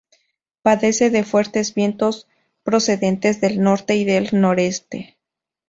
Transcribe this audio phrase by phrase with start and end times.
[0.63, 2.27] Padece de fuertes vientos
[2.63, 5.19] procedentes del norte y del noreste.